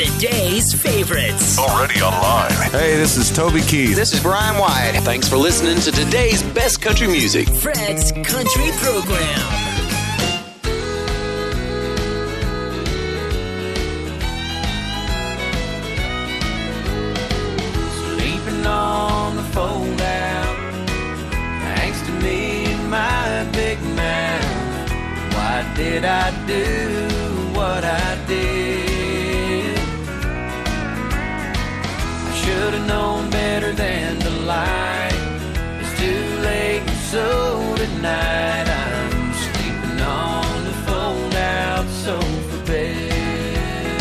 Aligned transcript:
Today's 0.00 0.72
favorites. 0.72 1.58
Already 1.58 2.00
online. 2.00 2.50
Hey, 2.70 2.96
this 2.96 3.18
is 3.18 3.30
Toby 3.30 3.60
Keith. 3.60 3.94
This 3.94 4.14
is 4.14 4.22
Brian 4.22 4.58
White. 4.58 4.98
Thanks 5.02 5.28
for 5.28 5.36
listening 5.36 5.78
to 5.80 5.92
today's 5.92 6.42
best 6.42 6.80
country 6.80 7.06
music. 7.06 7.46
Fred's 7.48 8.10
Country 8.10 8.70
Program. 8.78 9.38
Sleeping 17.92 18.64
on 18.64 19.36
the 19.36 19.42
so 37.10 37.74
tonight 37.74 38.68
I'm 38.68 39.32
sleeping 39.32 40.00
on 40.00 40.64
the 40.64 40.72
fold 40.86 41.34
out 41.34 41.88
sofa 41.88 42.64
bed. 42.64 44.00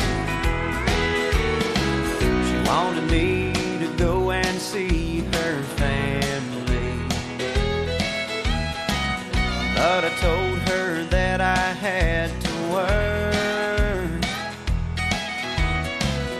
She 2.45 2.69
wanted 2.69 3.09
me 3.09 3.51
to 3.79 3.87
go 3.97 4.29
and 4.29 4.61
see 4.61 5.21
her 5.21 5.63
family. 5.81 6.93
But 9.75 10.05
I 10.05 10.11
told 10.21 10.59
her 10.69 11.03
that 11.05 11.41
I 11.41 11.73
had 11.87 12.29
to 12.41 12.51
work. 12.71 14.23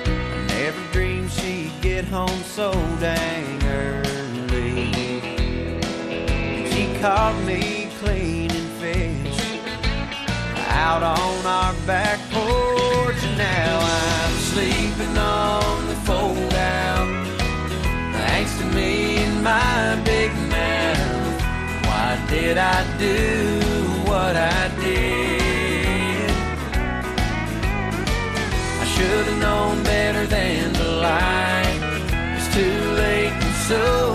I 0.05 0.45
never 0.49 0.93
dreamed 0.93 1.31
she'd 1.31 1.71
get 1.81 2.05
home 2.05 2.43
so 2.43 2.71
dang 2.99 3.28
caught 7.01 7.41
me 7.45 7.87
cleaning 7.99 8.67
fish 8.77 9.39
out 10.67 11.01
on 11.01 11.45
our 11.45 11.73
back 11.87 12.19
porch, 12.29 13.15
and 13.23 13.37
now 13.37 13.79
I'm 13.79 14.33
sleeping 14.51 15.17
on 15.17 15.87
the 15.87 15.95
fold 16.03 16.53
out. 16.53 17.25
Thanks 18.11 18.57
to 18.59 18.65
me 18.75 19.17
and 19.19 19.41
my 19.41 20.01
big 20.03 20.31
mouth. 20.49 21.41
Why 21.87 22.19
did 22.29 22.57
I 22.57 22.83
do 22.97 23.61
what 24.09 24.35
I 24.35 24.67
did? 24.81 26.31
I 28.81 28.85
should 28.93 29.25
have 29.25 29.39
known 29.39 29.83
better 29.83 30.25
than 30.27 30.73
to 30.73 30.83
lie. 30.83 31.63
It's 32.35 32.53
too 32.53 32.77
late, 33.01 33.31
and 33.31 33.55
so 33.69 34.08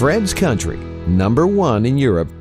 Fred's 0.00 0.32
Country, 0.32 0.78
number 1.08 1.46
one 1.46 1.84
in 1.84 1.98
Europe. 1.98 2.39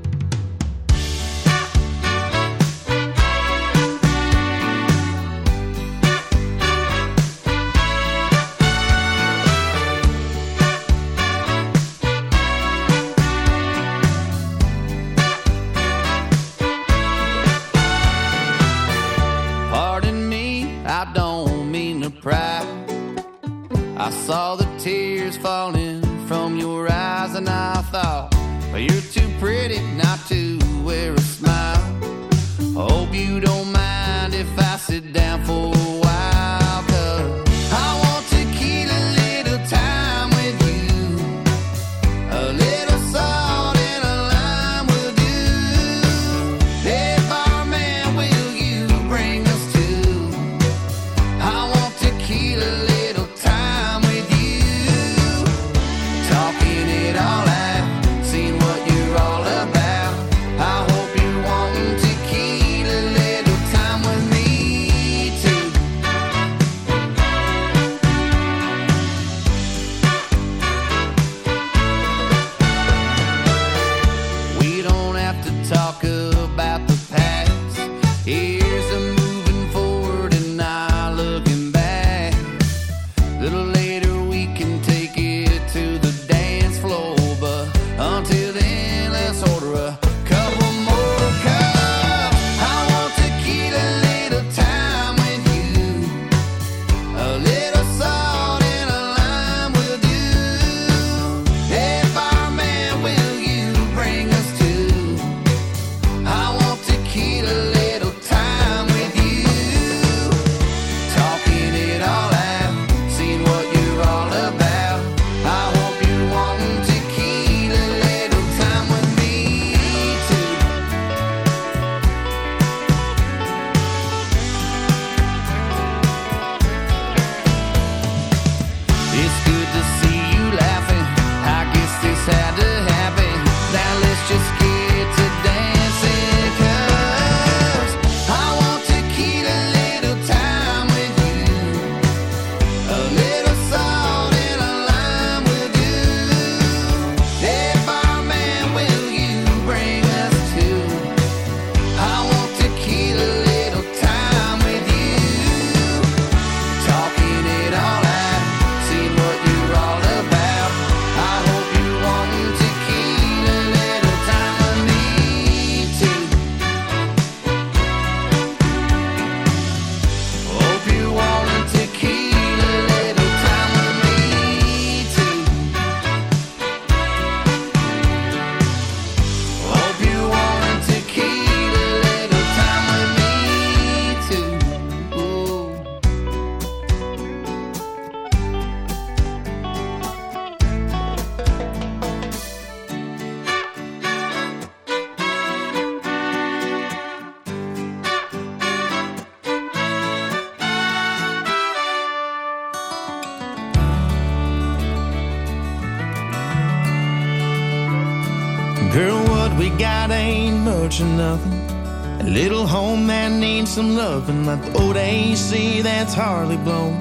Some 213.80 213.96
loving, 213.96 214.46
like 214.46 214.62
the 214.62 214.78
old 214.82 214.98
AC 214.98 215.82
that's 215.82 216.14
hardly 216.14 216.58
blown. 216.58 217.00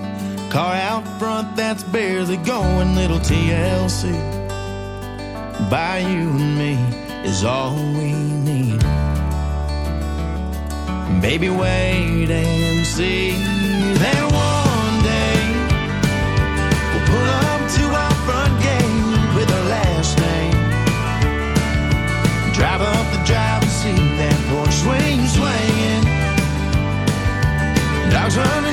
Car 0.49 0.75
out 0.75 1.05
front 1.19 1.57
that's 1.57 1.83
barely 1.83 2.37
going, 2.37 2.95
little 2.95 3.19
TLC. 3.19 4.13
By 5.69 5.99
you 5.99 6.31
and 6.31 6.57
me 6.57 6.75
is 7.29 7.43
all 7.43 7.75
we 7.75 8.13
need. 8.13 8.79
Baby, 11.21 11.51
wait 11.51 12.31
and 12.31 12.87
see 12.87 13.33
that 14.03 14.33
one 14.33 14.58
Dogs 28.29 28.68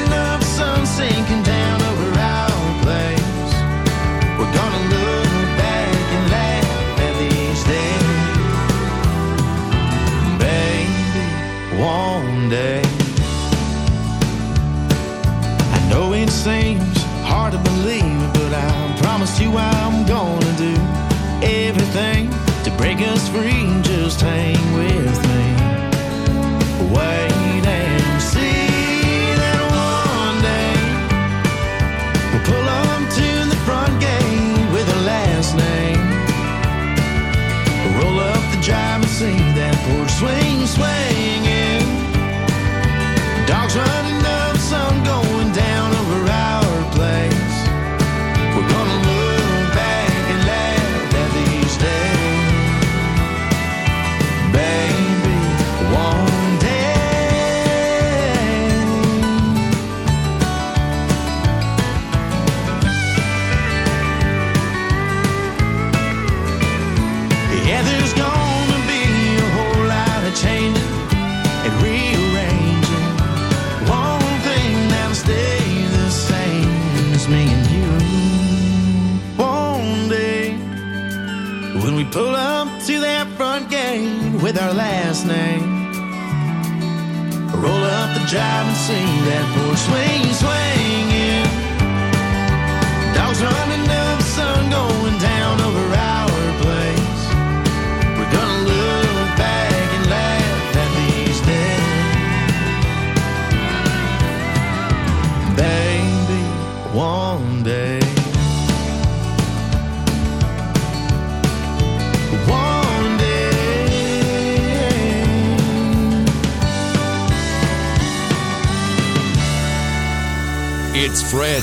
drive 88.36 88.68
and 88.68 88.76
see 88.76 89.06
that 89.28 89.46
porch 89.56 89.80
swing 89.80 90.34
swinging. 90.34 90.65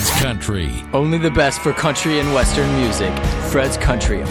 Fred's 0.03 0.21
Country. 0.21 0.73
Only 0.93 1.19
the 1.19 1.31
best 1.31 1.61
for 1.61 1.73
country 1.73 2.19
and 2.19 2.35
western 2.35 2.69
music. 2.75 3.15
Fred's 3.53 3.77
Country. 3.77 4.23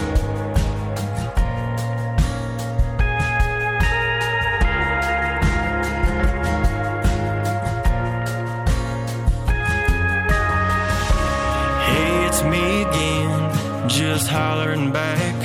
Hey, 11.86 12.26
it's 12.26 12.42
me 12.42 12.82
again, 12.82 13.88
just 13.88 14.28
hollering 14.28 14.92
back. 14.92 15.38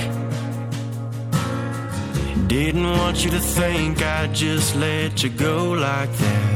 Didn't 2.48 2.84
want 2.84 3.24
you 3.24 3.32
to 3.32 3.40
think 3.40 4.02
I'd 4.02 4.36
just 4.36 4.76
let 4.76 5.24
you 5.24 5.30
go 5.30 5.72
like 5.72 6.12
that. 6.12 6.47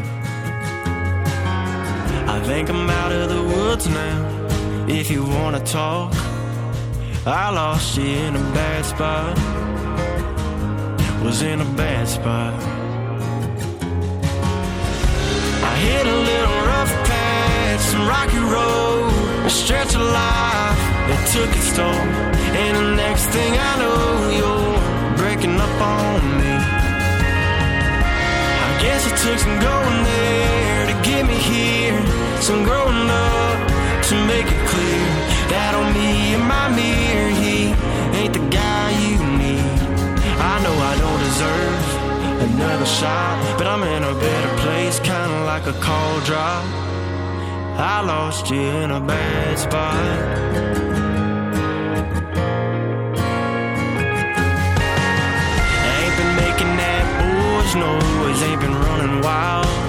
Think 2.53 2.70
I'm 2.70 2.89
out 2.89 3.13
of 3.13 3.29
the 3.29 3.43
woods 3.43 3.88
now. 3.88 4.17
If 4.86 5.10
you 5.10 5.24
wanna 5.24 5.62
talk, 5.62 6.13
I 7.25 7.50
lost 7.50 7.98
you 7.98 8.03
in 8.03 8.36
a 8.36 8.46
bad 8.60 8.84
spot. 8.84 9.38
Was 11.24 11.41
in 11.43 11.62
a 11.62 11.70
bad 11.84 12.10
spot. 12.10 12.53
I 15.72 15.74
hit 15.88 16.05
a 16.05 16.17
little 16.31 16.60
rough 16.72 16.93
patch, 17.08 17.79
some 17.91 18.05
rocky 18.05 18.43
road, 18.55 19.46
a 19.46 19.50
stretch 19.50 19.96
of 19.96 20.01
life 20.01 20.81
that 21.08 21.22
took 21.34 21.50
its 21.55 21.72
toll. 21.74 22.03
And 22.63 22.74
the 22.75 22.96
next 23.03 23.27
thing 23.27 23.51
I 23.70 23.74
know, 23.81 24.03
you're 24.39 25.15
breaking 25.15 25.55
up 25.55 25.81
on 25.81 26.22
me. 26.39 26.53
I 28.67 28.72
guess 28.84 29.01
it 29.10 29.15
took 29.24 29.39
some 29.39 29.58
going 29.62 30.03
there 30.03 30.81
get 31.03 31.25
me 31.25 31.36
here, 31.36 31.98
some 32.41 32.63
growing 32.63 33.10
up 33.10 33.58
to 34.10 34.15
make 34.27 34.46
it 34.46 34.63
clear 34.67 35.05
that 35.50 35.74
on 35.74 35.93
me 35.93 36.36
and 36.36 36.46
my 36.46 36.67
mirror, 36.70 37.29
he 37.43 37.74
ain't 38.17 38.34
the 38.34 38.46
guy 38.50 38.91
you 39.01 39.17
need. 39.41 39.65
I 40.38 40.55
know 40.63 40.75
I 40.91 40.93
don't 41.03 41.22
deserve 41.29 41.84
another 42.50 42.86
shot, 42.86 43.58
but 43.58 43.67
I'm 43.67 43.84
in 43.84 44.03
a 44.03 44.13
better 44.13 44.53
place, 44.63 45.00
kinda 45.00 45.46
like 45.46 45.65
a 45.67 45.74
call 45.79 46.20
drop. 46.22 46.63
I 47.77 48.01
lost 48.05 48.50
you 48.51 48.62
in 48.62 48.91
a 48.91 49.00
bad 49.00 49.58
spot. 49.58 49.96
Ain't 55.98 56.15
been 56.20 56.34
making 56.46 56.74
that 56.84 57.03
boys 57.22 57.74
noise, 57.75 58.43
ain't 58.43 58.62
been 58.62 58.75
running 58.75 59.22
wild. 59.22 59.81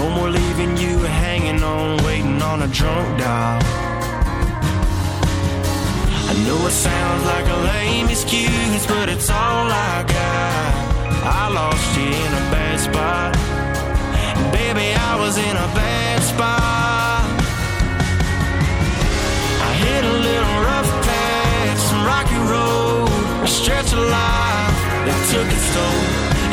No 0.00 0.08
more 0.08 0.30
leaving 0.30 0.78
you 0.78 0.96
hanging 0.96 1.62
on, 1.62 2.02
waiting 2.04 2.40
on 2.40 2.62
a 2.62 2.68
drunk 2.68 3.06
dial. 3.18 3.60
I 6.30 6.32
know 6.46 6.58
it 6.66 6.76
sounds 6.88 7.22
like 7.26 7.46
a 7.56 7.58
lame 7.68 8.08
excuse, 8.08 8.86
but 8.86 9.10
it's 9.10 9.28
all 9.28 9.66
I 9.92 10.02
got. 10.16 10.70
I 11.40 11.42
lost 11.52 11.88
you 11.98 12.08
in 12.24 12.32
a 12.42 12.44
bad 12.54 12.80
spot. 12.80 13.32
Baby, 14.56 14.86
I 15.10 15.12
was 15.20 15.36
in 15.36 15.54
a 15.66 15.68
bad 15.76 16.18
spot. 16.32 17.24
I 19.68 19.70
hit 19.84 20.02
a 20.02 20.16
little 20.28 20.56
rough 20.68 20.90
patch, 21.04 21.78
some 21.90 22.02
rocky 22.12 22.40
road, 22.48 23.44
a 23.44 23.48
stretch 23.48 23.92
of 23.92 24.00
life 24.20 24.78
that 25.06 25.20
took 25.32 25.48
its 25.56 25.68
toll. 25.76 26.00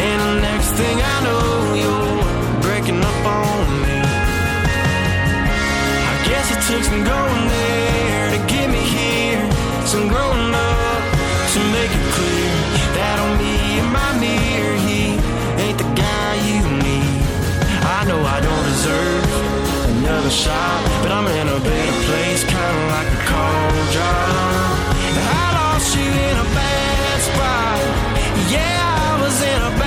And 0.04 0.20
the 0.28 0.36
next 0.50 0.72
thing 0.80 0.98
I 1.00 1.18
know, 1.24 1.74
you're 1.82 2.07
me. 3.84 4.00
I 6.12 6.16
guess 6.28 6.48
it 6.56 6.62
took 6.68 6.84
some 6.84 7.04
going 7.04 7.44
there 7.48 8.26
to 8.36 8.40
get 8.52 8.68
me 8.70 8.80
here, 8.80 9.42
some 9.86 10.08
growing 10.08 10.54
up 10.54 11.02
to 11.54 11.60
make 11.76 11.92
it 11.92 12.08
clear 12.16 12.52
that 12.98 13.18
on 13.24 13.34
me 13.42 13.80
in 13.80 13.88
my 13.92 14.12
mirror, 14.20 14.78
he 14.88 15.18
ain't 15.64 15.78
the 15.78 15.90
guy 15.96 16.32
you 16.50 16.60
need. 16.86 17.22
I 17.98 18.06
know 18.08 18.20
I 18.22 18.40
don't 18.42 18.66
deserve 18.72 19.26
another 19.98 20.30
shot, 20.30 20.82
but 21.02 21.12
I'm 21.12 21.28
in 21.28 21.48
a 21.48 21.60
better 21.60 21.98
place, 22.08 22.44
kinda 22.44 22.84
like 22.94 23.10
a 23.18 23.22
cold 23.32 23.86
drop. 23.96 24.78
I 25.18 25.46
lost 25.60 25.96
you 25.96 26.08
in 26.08 26.36
a 26.46 26.48
bad 26.58 27.18
spot. 27.30 27.80
Yeah, 28.54 28.76
I 29.08 29.22
was 29.22 29.42
in 29.42 29.62
a 29.62 29.72
bad 29.80 29.87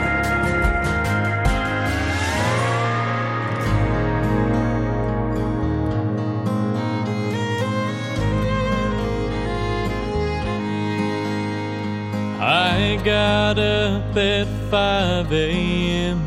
got 13.03 13.57
up 13.57 14.15
at 14.15 14.45
5 14.69 15.33
a.m. 15.33 16.19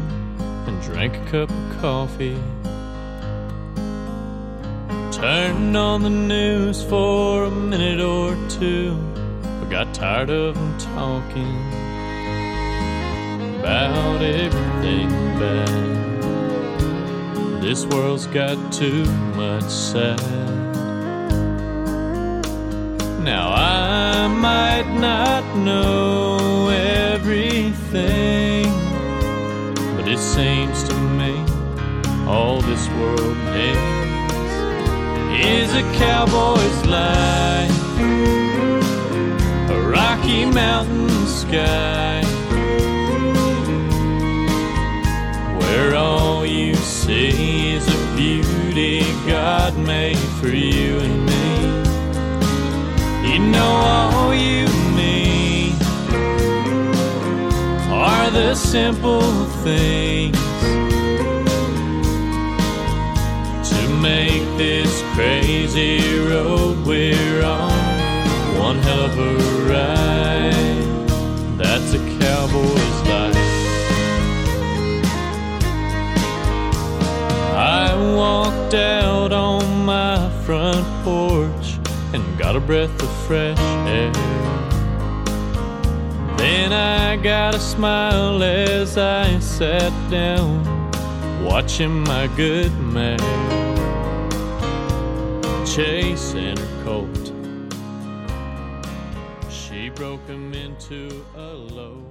and 0.66 0.82
drank 0.82 1.14
a 1.16 1.24
cup 1.30 1.50
of 1.50 1.80
coffee. 1.80 2.36
Turned 5.12 5.76
on 5.76 6.02
the 6.02 6.10
news 6.10 6.82
for 6.82 7.44
a 7.44 7.50
minute 7.50 8.00
or 8.00 8.34
two, 8.48 8.96
but 9.42 9.70
got 9.70 9.94
tired 9.94 10.30
of 10.30 10.56
them 10.56 10.76
talking 10.78 11.56
about 13.60 14.20
everything 14.20 15.10
bad. 15.38 16.02
This 17.62 17.86
world's 17.86 18.26
got 18.26 18.72
too 18.72 19.04
much 19.36 19.70
sad. 19.70 20.20
Now 23.22 23.52
I 23.52 24.26
might 24.26 24.92
not 24.98 25.56
know 25.56 26.53
everything, 27.96 28.72
but 29.96 30.08
it 30.08 30.18
seems 30.18 30.82
to 30.84 30.94
me 30.94 31.34
all 32.26 32.60
this 32.62 32.88
world 32.90 33.36
needs 33.52 34.04
is 35.44 35.74
a 35.74 35.82
cowboy's 35.98 36.86
life, 36.86 37.98
a 39.70 39.80
rocky 39.90 40.46
mountain 40.46 41.08
sky, 41.26 42.22
where 45.58 45.94
all 45.96 46.46
you 46.46 46.74
see 46.74 47.74
is 47.74 47.86
a 47.86 48.16
beauty 48.16 49.00
God 49.26 49.76
made 49.78 50.16
for 50.40 50.48
you 50.48 50.98
and 50.98 51.26
me. 51.26 51.44
You 53.32 53.38
know 53.40 53.62
all 53.62 54.34
you 54.34 54.73
the 58.34 58.52
simple 58.56 59.44
things 59.62 60.36
to 63.70 63.88
make 64.02 64.42
this 64.58 65.02
crazy 65.14 66.00
road 66.26 66.84
we're 66.84 67.44
on 67.44 67.70
one 68.58 68.78
hell 68.78 69.04
of 69.04 69.16
a 69.16 69.34
ride. 69.70 71.08
That's 71.56 71.92
a 71.94 71.98
cowboy's 72.18 73.00
life. 73.08 73.36
I 77.54 78.14
walked 78.16 78.74
out 78.74 79.32
on 79.32 79.84
my 79.84 80.28
front 80.44 80.84
porch 81.04 81.78
and 82.12 82.36
got 82.36 82.56
a 82.56 82.60
breath 82.60 83.00
of 83.00 83.10
fresh 83.28 83.60
air. 83.86 84.33
Then 86.64 86.72
I 86.72 87.16
got 87.16 87.54
a 87.54 87.60
smile 87.60 88.42
as 88.42 88.96
I 88.96 89.38
sat 89.38 89.92
down, 90.10 90.64
watching 91.44 91.92
my 92.04 92.26
good 92.38 92.72
mare 92.80 93.18
chasing 95.66 96.56
her 96.56 96.84
colt. 96.84 97.32
She 99.50 99.90
broke 99.90 100.26
him 100.26 100.54
into 100.54 101.22
a 101.36 101.52
low. 101.52 102.02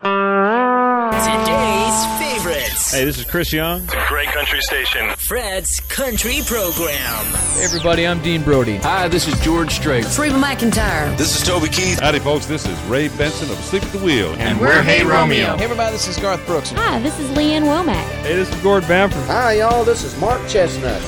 Today's 0.00 1.77
favorites. 2.18 2.92
Hey, 2.92 3.04
this 3.04 3.18
is 3.18 3.24
Chris 3.24 3.52
Young. 3.52 3.82
It's 3.84 3.94
a 3.94 4.04
great 4.08 4.28
country 4.28 4.60
station. 4.60 5.10
Fred's 5.16 5.80
Country 5.88 6.40
Program. 6.46 7.24
Hey 7.54 7.64
everybody, 7.64 8.06
I'm 8.06 8.20
Dean 8.22 8.42
Brody. 8.42 8.76
Hi, 8.78 9.08
this 9.08 9.26
is 9.28 9.38
George 9.40 9.72
Strait. 9.72 10.04
Reba 10.18 10.36
McEntire. 10.36 11.16
This 11.16 11.36
is 11.40 11.46
Toby 11.46 11.68
Keith. 11.68 12.00
Howdy, 12.00 12.20
folks. 12.20 12.46
This 12.46 12.66
is 12.66 12.80
Ray 12.84 13.08
Benson 13.08 13.50
of 13.50 13.58
Asleep 13.58 13.82
at 13.82 13.92
the 13.92 13.98
Wheel. 13.98 14.34
And 14.38 14.60
we're 14.60 14.82
Hey 14.82 15.04
Romeo. 15.04 15.56
Hey 15.56 15.64
everybody, 15.64 15.92
this 15.92 16.06
is 16.08 16.16
Garth 16.18 16.44
Brooks. 16.46 16.70
Hi, 16.70 16.98
this 17.00 17.18
is 17.18 17.30
Lee 17.36 17.52
Ann 17.52 17.64
Womack. 17.64 18.04
Hey, 18.22 18.36
this 18.36 18.50
is 18.52 18.60
Gord 18.62 18.86
Bamford. 18.86 19.24
Hi, 19.24 19.54
y'all. 19.54 19.84
This 19.84 20.04
is 20.04 20.18
Mark 20.18 20.40
Chesnutt. 20.42 21.02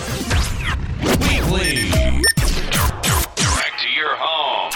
Weekly. 1.22 1.90
Back 3.36 3.78
to 3.80 3.88
your 3.94 4.16
home. 4.16 4.70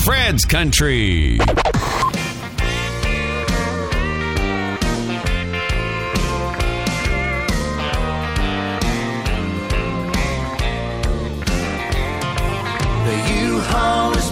Fred's 0.00 0.44
Country. 0.44 1.38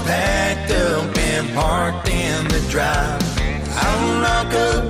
Packed 0.04 0.70
up 0.70 1.18
and 1.18 1.54
parked 1.54 2.08
in 2.08 2.48
the 2.48 2.60
drive. 2.70 3.22
I'll 3.76 4.20
knock 4.22 4.52
up, 4.54 4.83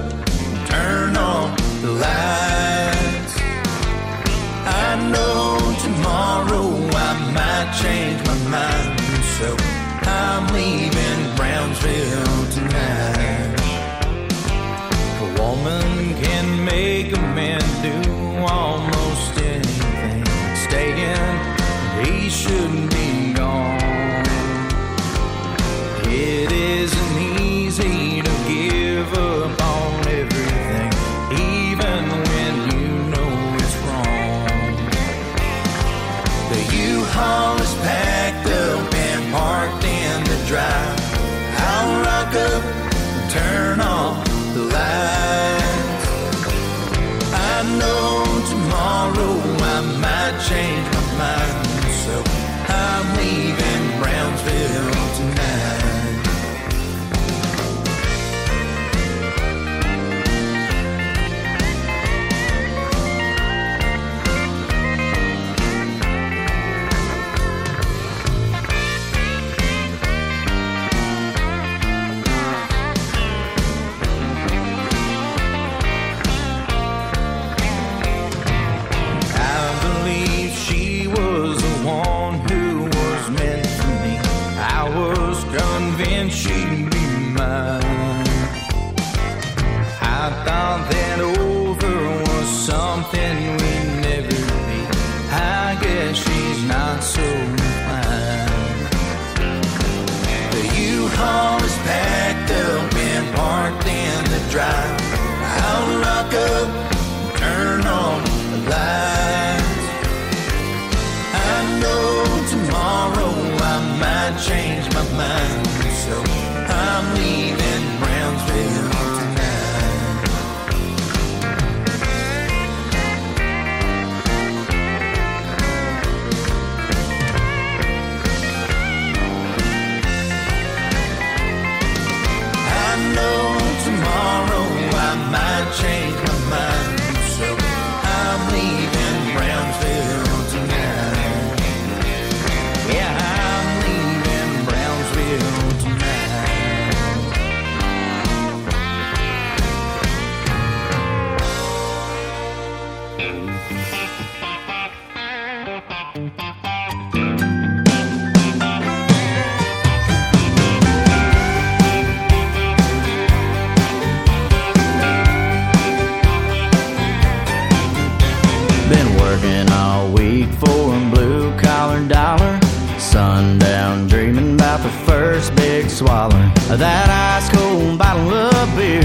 first 175.95 176.05
big 176.05 176.09
swallow 176.09 176.77
that 176.77 177.09
ice 177.11 177.49
cold 177.51 177.99
bottle 177.99 178.33
of 178.33 178.77
beer. 178.77 179.03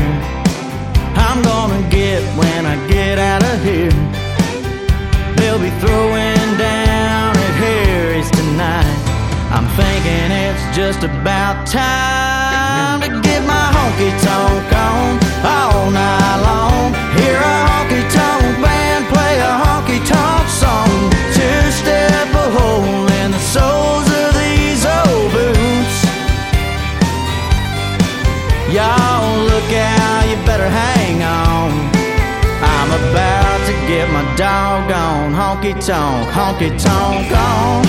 I'm 1.16 1.42
gonna 1.42 1.88
get 1.90 2.22
when 2.38 2.66
I 2.66 2.76
get 2.88 3.20
out 3.20 3.44
of 3.44 3.64
here. 3.64 3.92
They'll 5.36 5.60
be 5.60 5.72
throwing 5.80 6.58
down 6.58 7.38
at 7.38 7.54
Harry's 7.64 8.30
tonight. 8.32 8.98
I'm 9.52 9.68
thinking 9.76 10.32
it's 10.32 10.76
just 10.76 11.04
about 11.04 11.68
time 11.68 13.02
to 13.02 13.22
get 13.22 13.42
my 13.46 13.68
honky 13.76 14.12
tonk 14.24 14.74
on 14.74 15.20
all 15.46 15.92
night 15.92 16.38
long. 16.44 16.94
Hear 17.18 17.40
a 17.40 17.69
honky 35.74 35.86
tonk, 35.86 36.30
honky 36.30 36.84
tonk 36.84 37.32
on. 37.32 37.86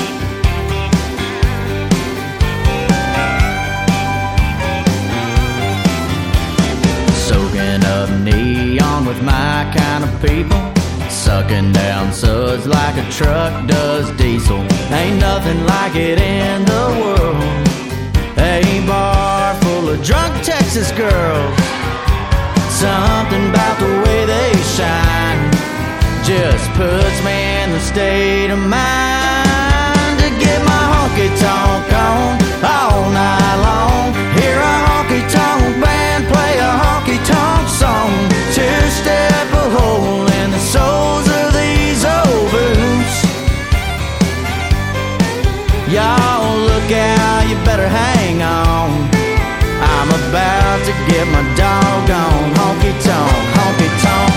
Soaking 7.14 7.84
up 7.84 8.10
neon 8.20 9.06
with 9.06 9.22
my 9.22 9.72
kind 9.76 10.04
of 10.04 10.10
people. 10.20 10.60
Sucking 11.08 11.72
down 11.72 12.12
suds 12.12 12.66
like 12.66 12.96
a 12.96 13.10
truck 13.10 13.66
does 13.66 14.10
diesel. 14.16 14.60
Ain't 14.90 15.20
nothing 15.20 15.64
like 15.64 15.94
it 15.96 16.20
in 16.20 16.64
the 16.64 16.86
world. 17.00 17.68
A 18.38 18.84
bar 18.86 19.54
full 19.62 19.88
of 19.90 20.02
drunk 20.02 20.44
Texas 20.44 20.90
girls. 20.92 21.56
Something 22.68 23.50
about 23.50 23.78
the 23.78 24.02
way 24.04 24.24
they 24.26 24.52
shine 24.76 25.59
just 26.24 26.68
puts 26.72 27.24
me 27.24 27.62
in 27.62 27.72
the 27.72 27.80
state 27.80 28.50
of 28.50 28.59
mind 28.59 30.20
to 30.20 30.28
get 30.37 30.61
my 30.64 30.83
honky 30.92 31.28
tonk 31.40 31.88
on 31.92 32.37
all 32.61 33.09
night 33.11 33.56
long. 33.64 34.12
Hear 34.37 34.59
a 34.61 34.76
honky 34.85 35.22
tonk 35.33 35.80
band 35.80 36.28
play 36.28 36.59
a 36.59 36.72
honky 36.83 37.18
tonk 37.24 37.68
song. 37.68 38.12
Two 38.52 38.80
step 39.00 39.48
a 39.52 39.66
hole 39.76 40.26
in 40.40 40.50
the 40.50 40.62
soles 40.72 41.26
of 41.40 41.46
these 41.56 42.04
old 42.04 42.46
boots. 42.52 43.16
Y'all 45.88 46.59
look 46.68 46.90
out, 46.92 47.48
you 47.48 47.56
better 47.64 47.88
hang 47.88 48.42
on. 48.42 49.09
I'm 49.80 50.09
about 50.09 50.78
to 50.85 50.92
get 51.09 51.24
my 51.33 51.42
doggone 51.56 52.52
honky 52.61 52.92
tonk, 53.04 53.44
honky 53.56 53.88
tonk 54.02 54.29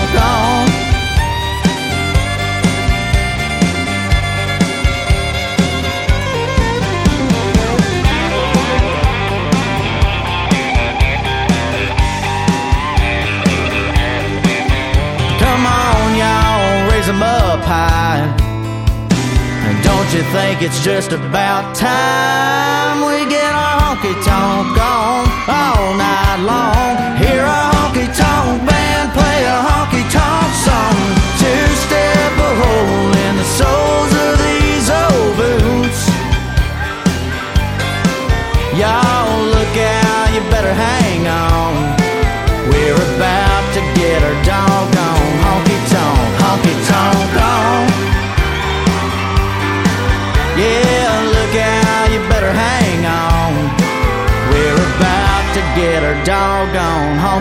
it's 20.64 20.82
just 20.82 21.12
about 21.12 21.76
time 21.76 23.04
we 23.04 23.28
get 23.28 23.54
our 23.54 23.80
honky 23.82 24.14
tonk 24.24 24.78
on 24.78 25.28
all 25.46 25.94
night 25.94 26.40
long? 26.40 26.93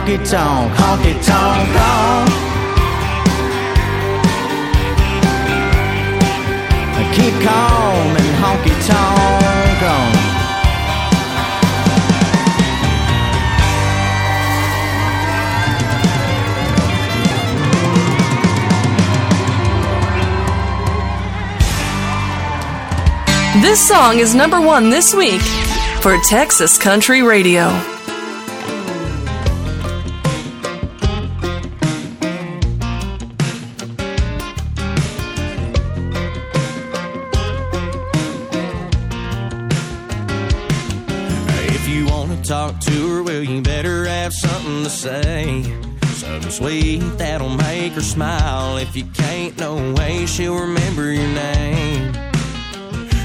Honky 0.03 0.17
tonk, 0.29 0.73
honky 0.73 1.13
tonk 1.25 1.75
on. 1.79 2.27
Keep 7.13 7.33
calm 7.41 8.17
and 8.17 8.35
honky 8.43 8.75
tonk 8.85 9.81
on. 9.95 10.11
This 23.61 23.87
song 23.87 24.19
is 24.19 24.35
number 24.35 24.59
one 24.59 24.89
this 24.89 25.13
week 25.13 25.41
for 26.01 26.17
Texas 26.27 26.77
Country 26.77 27.21
Radio. 27.21 27.92
If 48.83 48.97
you 48.97 49.05
can't, 49.13 49.57
no 49.57 49.93
way 49.93 50.25
she'll 50.25 50.59
remember 50.59 51.09
your 51.13 51.29
name. 51.29 52.11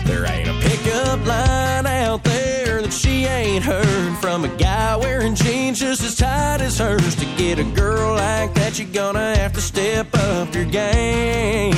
There 0.06 0.24
ain't 0.24 0.48
a 0.48 0.54
pickup 0.60 1.26
line 1.26 1.84
out 1.84 2.22
there 2.22 2.80
that 2.80 2.92
she 2.92 3.24
ain't 3.24 3.64
heard 3.64 4.16
from 4.18 4.44
a 4.44 4.56
guy 4.56 4.94
wearing 4.94 5.34
jeans 5.34 5.80
just 5.80 6.04
as 6.04 6.14
tight 6.14 6.60
as 6.60 6.78
hers. 6.78 7.16
To 7.16 7.24
get 7.36 7.58
a 7.58 7.64
girl 7.64 8.14
like 8.14 8.54
that, 8.54 8.78
you're 8.78 8.88
gonna 8.92 9.34
have 9.34 9.52
to 9.54 9.60
step 9.60 10.06
up 10.14 10.54
your 10.54 10.64
game 10.64 11.74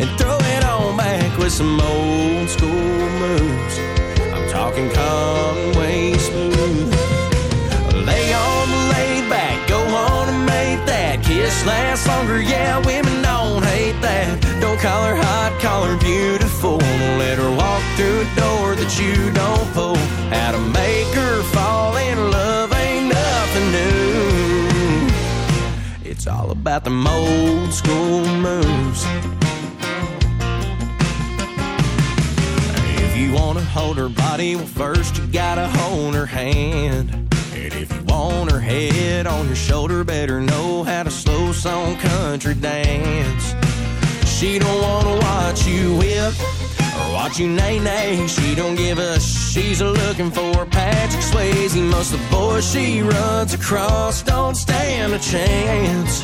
and 0.00 0.08
throw 0.18 0.38
it 0.38 0.64
on 0.64 0.96
back 0.96 1.38
with 1.38 1.52
some 1.52 1.78
old 1.78 2.48
school 2.48 3.10
moves. 3.20 3.78
I'm 4.32 4.48
talking 4.48 4.88
Conway 4.88 6.14
smooth. 6.14 6.57
That 11.48 11.54
kiss 11.54 11.66
last 11.66 12.06
longer. 12.06 12.40
Yeah, 12.40 12.78
women 12.84 13.22
don't 13.22 13.64
hate 13.64 14.00
that. 14.02 14.40
Don't 14.60 14.78
call 14.80 15.04
her 15.04 15.16
hot, 15.16 15.58
call 15.60 15.84
her 15.84 15.98
beautiful. 15.98 16.78
Let 17.18 17.38
her 17.38 17.50
walk 17.50 17.82
through 17.96 18.20
a 18.20 18.34
door 18.36 18.74
that 18.74 18.98
you 18.98 19.30
don't 19.32 19.72
pull. 19.72 19.96
How 20.30 20.52
to 20.52 20.58
make 20.58 21.12
her 21.14 21.42
fall 21.54 21.96
in 21.96 22.30
love 22.30 22.72
ain't 22.72 23.08
nothing 23.08 23.70
new. 23.72 25.08
It's 26.10 26.26
all 26.26 26.50
about 26.50 26.84
them 26.84 27.06
old 27.06 27.72
school 27.72 28.26
moves. 28.26 29.04
If 33.00 33.16
you 33.16 33.32
wanna 33.32 33.62
hold 33.62 33.96
her 33.98 34.08
body, 34.08 34.56
well, 34.56 34.66
first 34.66 35.18
you 35.18 35.26
gotta 35.26 35.68
hold 35.68 36.14
her 36.14 36.26
hand. 36.26 37.27
If 37.74 37.92
you 37.92 38.02
want 38.04 38.50
her 38.50 38.60
head 38.60 39.26
on 39.26 39.46
your 39.46 39.56
shoulder, 39.56 40.02
better 40.02 40.40
know 40.40 40.84
how 40.84 41.02
to 41.02 41.10
slow 41.10 41.52
song 41.52 41.96
country 41.96 42.54
dance. 42.54 43.54
She 44.26 44.58
don't 44.58 44.80
wanna 44.80 45.16
watch 45.20 45.66
you 45.66 45.96
whip 45.98 46.34
or 46.98 47.12
watch 47.12 47.38
you 47.38 47.48
nay 47.48 47.78
nay. 47.78 48.26
She 48.26 48.54
don't 48.54 48.74
give 48.74 48.98
a 48.98 49.20
sh- 49.20 49.52
she's 49.52 49.82
looking 49.82 50.30
for 50.30 50.64
Patrick 50.66 51.22
Swayze. 51.22 51.76
Most 51.76 52.14
of 52.14 52.20
the 52.20 52.30
boys 52.30 52.70
she 52.70 53.02
runs 53.02 53.52
across 53.52 54.22
don't 54.22 54.54
stand 54.56 55.12
a 55.12 55.18
chance. 55.18 56.22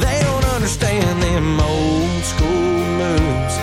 They 0.00 0.20
don't 0.22 0.46
understand 0.56 1.22
them 1.22 1.60
old 1.60 2.22
school 2.24 2.80
moves. 3.00 3.56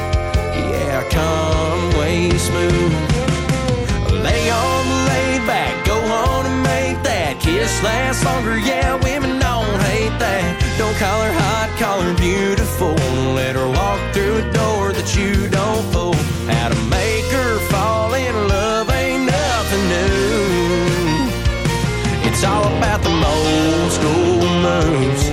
Yeah, 0.55 1.03
Conway 1.09 2.37
smooth. 2.37 3.10
That 7.71 7.81
kiss 7.81 7.83
last 7.83 8.25
longer. 8.25 8.57
Yeah, 8.57 8.95
women 8.95 9.39
don't 9.39 9.81
hate 9.81 10.17
that. 10.19 10.77
Don't 10.77 10.95
call 10.97 11.21
her 11.21 11.33
hot, 11.33 11.69
call 11.77 12.01
her 12.01 12.15
beautiful. 12.15 12.93
Let 13.35 13.55
her 13.55 13.67
walk 13.67 14.13
through 14.13 14.37
a 14.37 14.53
door 14.53 14.93
that 14.93 15.15
you 15.15 15.49
don't 15.49 15.83
fool. 15.91 16.13
How 16.47 16.69
to 16.69 16.75
make 16.89 17.25
her 17.31 17.59
fall 17.69 18.13
in 18.13 18.47
love 18.47 18.89
ain't 18.89 19.25
nothing 19.25 19.87
new. 19.89 21.29
It's 22.29 22.43
all 22.43 22.65
about 22.77 23.01
the 23.03 23.11
old 23.11 23.91
school 23.91 24.41
moves. 24.61 25.30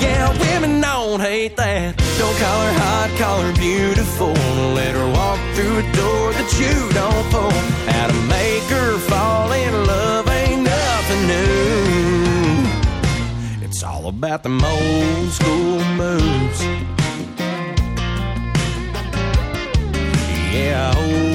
Yeah, 0.00 0.30
women 0.38 0.80
don't 0.80 1.20
hate 1.20 1.56
that. 1.56 1.96
Don't 2.18 2.36
call 2.38 2.60
her 2.66 2.72
hot, 2.84 3.10
call 3.18 3.40
her 3.42 3.52
beautiful. 3.54 4.32
Let 4.74 4.94
her 4.94 5.08
walk 5.12 5.40
through 5.54 5.78
a 5.78 5.86
door 5.92 6.32
that 6.32 6.50
you 6.60 6.74
don't 7.00 7.26
pull. 7.30 7.50
How 7.92 8.06
to 8.06 8.18
make 8.28 8.64
her 8.76 8.98
fall 9.10 9.52
in 9.52 9.72
love 9.86 10.28
ain't 10.28 10.62
nothing 10.62 11.26
new. 11.26 11.60
It's 13.66 13.82
all 13.82 14.06
about 14.08 14.42
them 14.42 14.62
old 14.64 15.28
school 15.30 15.84
moves. 15.96 16.60
Yeah, 20.52 20.92
old 20.96 21.29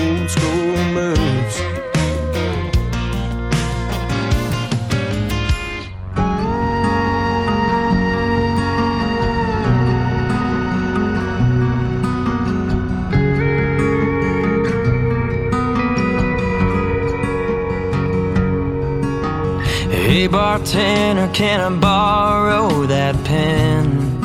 Hey 20.65 20.71
bartender, 20.71 21.31
can 21.33 21.59
I 21.61 21.79
borrow 21.79 22.87
that 22.87 23.15
pen? 23.23 24.23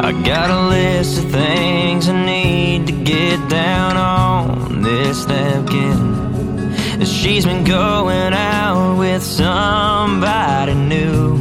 I 0.00 0.12
got 0.24 0.50
a 0.50 0.68
list 0.68 1.18
of 1.18 1.32
things 1.32 2.08
I 2.08 2.24
need 2.24 2.86
to 2.86 2.92
get 2.92 3.48
down 3.48 3.96
on 3.96 4.82
this 4.82 5.26
napkin. 5.26 7.04
She's 7.04 7.44
been 7.44 7.64
going 7.64 8.32
out 8.32 8.98
with 8.98 9.22
somebody 9.22 10.74
new. 10.74 11.36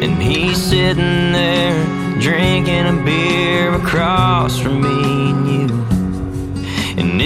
And 0.00 0.22
he's 0.22 0.62
sitting 0.62 1.32
there 1.32 2.20
drinking 2.20 2.86
a 2.86 3.04
beer 3.04 3.74
across 3.74 4.58
from 4.58 4.82
me. 4.82 5.47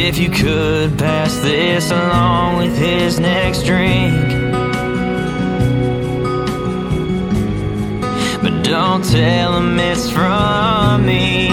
If 0.05 0.19
you 0.19 0.29
could 0.29 0.99
pass 0.99 1.37
this 1.39 1.93
along 1.93 2.57
with 2.57 2.77
his 2.77 3.21
next 3.21 3.63
drink. 3.63 4.13
But 8.43 8.65
don't 8.65 9.05
tell 9.05 9.57
him 9.59 9.79
it's 9.79 10.11
from 10.11 11.07
me. 11.07 11.51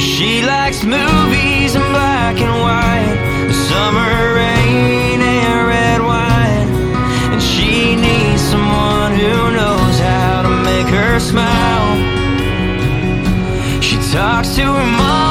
She 0.00 0.42
likes 0.42 0.82
movies 0.82 1.74
in 1.74 1.82
black 1.92 2.40
and 2.40 2.56
white, 2.66 3.52
summer 3.68 4.34
rain 4.34 5.20
and 5.20 5.68
red 5.68 6.00
wine. 6.00 6.68
And 7.32 7.42
she 7.42 7.94
needs 7.94 8.40
someone 8.40 9.12
who 9.12 9.52
knows 9.52 9.98
how 9.98 10.42
to 10.46 10.52
make 10.64 10.86
her 10.86 11.20
smile. 11.20 11.90
She 13.82 13.96
talks 14.12 14.54
to 14.56 14.62
her 14.62 14.86
mama 14.86 15.29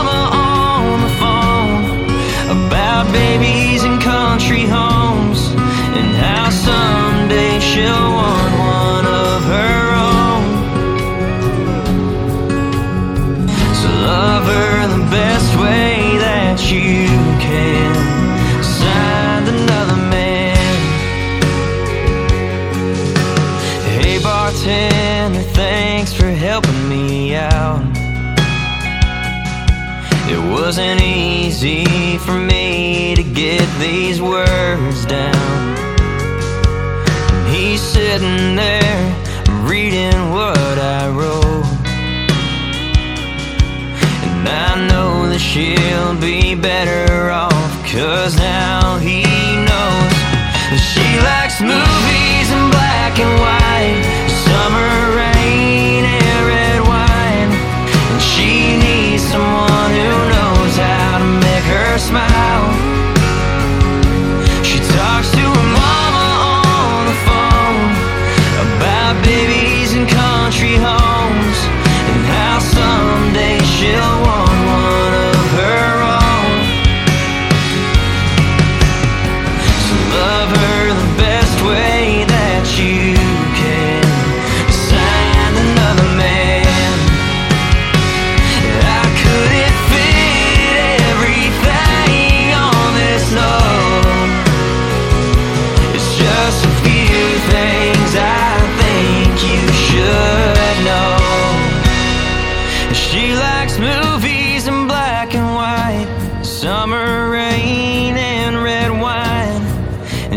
wasn't 30.70 31.02
easy 31.02 32.20
for 32.20 32.38
me 32.38 33.16
to 33.16 33.24
get 33.24 33.68
these 33.80 34.22
words 34.22 35.04
down. 35.08 35.76
And 37.34 37.56
he's 37.56 37.82
sitting 37.82 38.56
there 38.56 38.79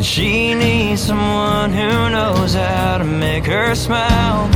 And 0.02 0.06
she 0.08 0.52
needs 0.52 1.00
someone 1.00 1.72
who 1.72 2.10
knows 2.10 2.54
how 2.54 2.98
to 2.98 3.04
make 3.04 3.44
her 3.44 3.72
smile. 3.76 4.50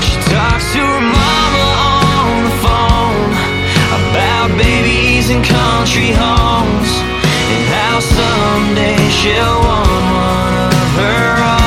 She 0.00 0.16
talks 0.32 0.72
to 0.72 0.78
her 0.78 1.00
mama 1.02 1.66
on 1.92 2.44
the 2.44 2.56
phone 2.64 3.32
about 4.00 4.48
babies 4.56 5.28
and 5.28 5.44
country 5.44 6.10
homes 6.10 6.90
and 7.52 7.62
how 7.76 8.00
someday 8.00 8.96
she'll 9.10 9.60
want 9.60 10.04
one 10.08 10.72
of 10.72 10.88
her 10.96 11.44
own. 11.44 11.59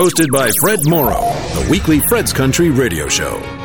hosted 0.00 0.32
by 0.32 0.50
Fred 0.62 0.78
Morrow, 0.86 1.20
the 1.52 1.68
weekly 1.70 2.00
Fred's 2.08 2.32
Country 2.32 2.70
radio 2.70 3.06
show. 3.06 3.59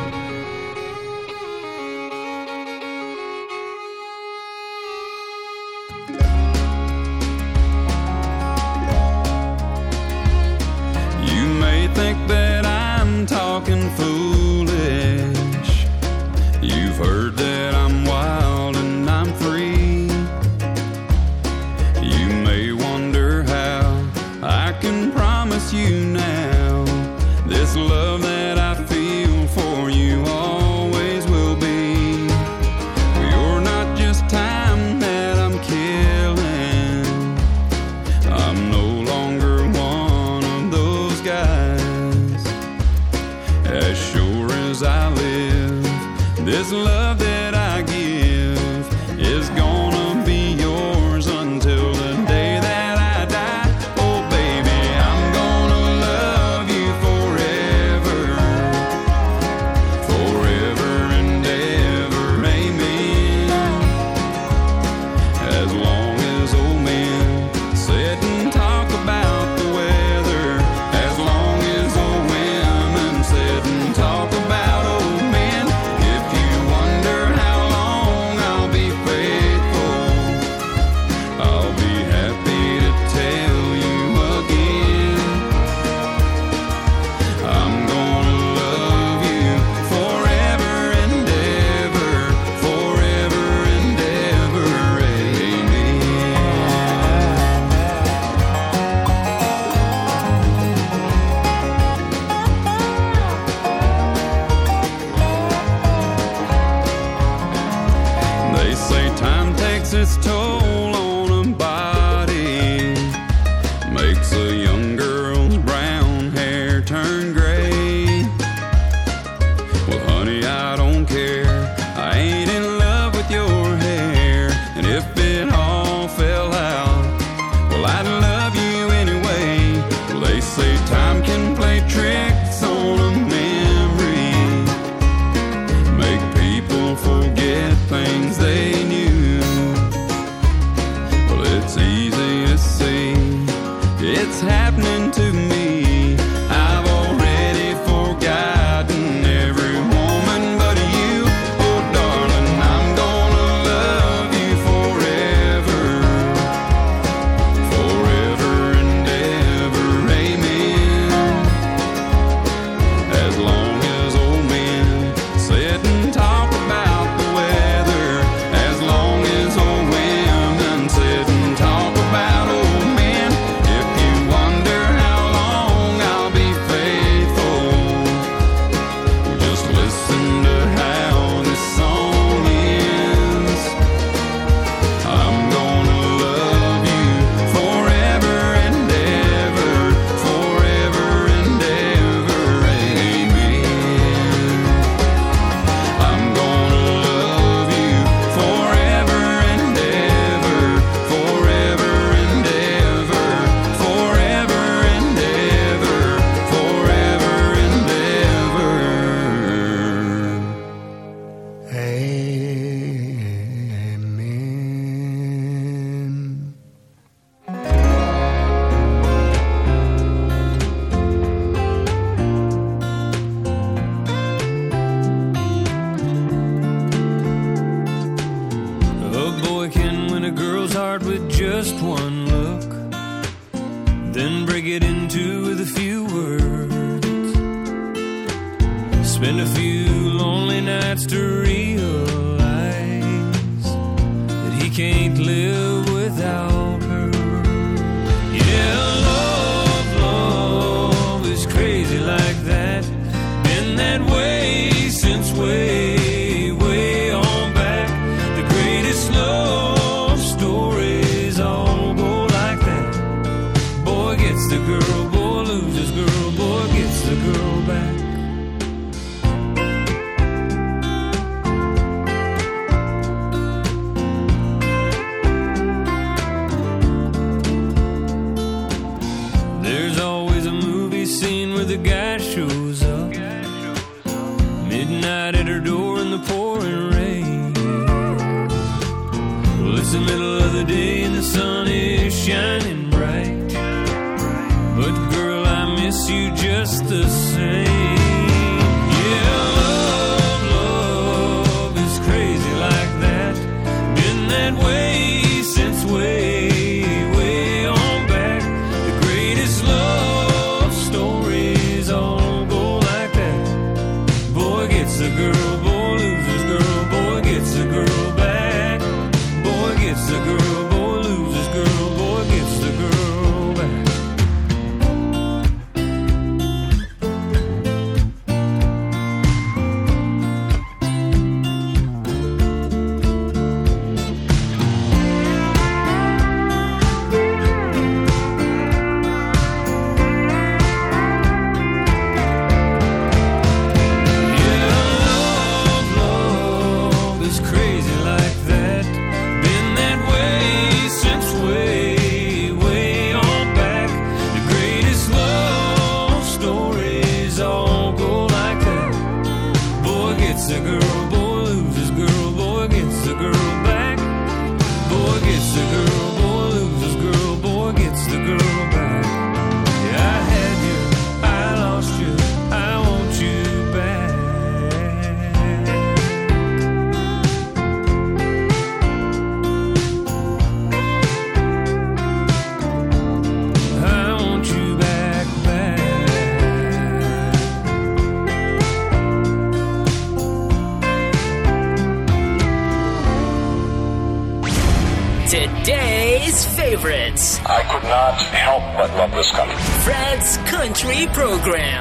Country 401.46 401.75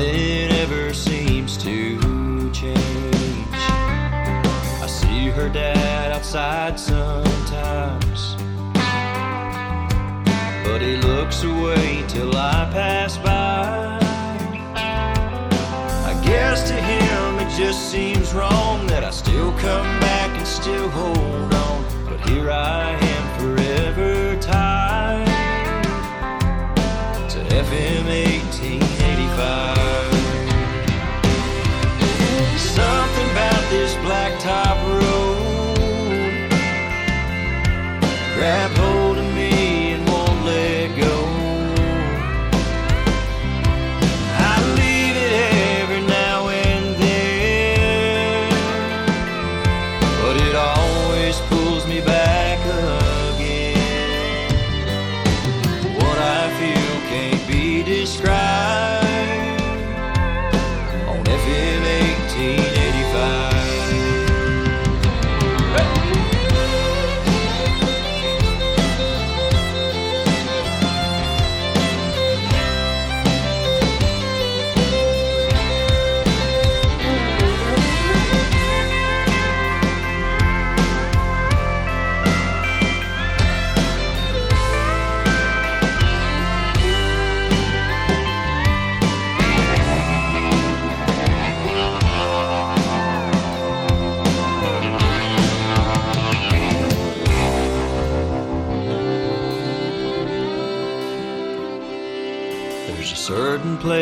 nothing 0.00 0.50
ever 0.52 0.94
seems 0.94 1.56
to 1.58 1.98
change. 2.52 3.46
I 3.52 4.86
see 4.86 5.28
her 5.28 5.48
dad 5.48 6.12
outside 6.12 6.78
sometimes, 6.80 8.34
but 10.64 10.80
he 10.80 10.96
looks 10.96 11.42
away 11.42 12.04
till 12.08 12.34
I 12.34 12.68
pass 12.72 13.18
by. 13.18 13.98
I 16.06 16.22
guess 16.24 16.68
to 16.70 16.74
him 16.74 17.38
it 17.38 17.50
just 17.56 17.90
seems 17.90 18.32
wrong 18.32 18.86
that 18.86 19.04
I 19.04 19.10
still 19.10 19.52
come 19.52 20.00
back 20.00 20.30
and 20.38 20.46
still 20.46 20.88
hold 20.90 21.54
on. 21.54 21.84
But 22.08 22.20
here 22.28 22.50
I 22.50 22.92
am 22.92 23.40
forever 23.40 24.36
tied 24.40 25.26
to 27.30 27.38
FM 27.38 28.06
1885. 28.06 29.79
This 33.70 33.94
blacktop 34.02 34.74
road 34.78 34.79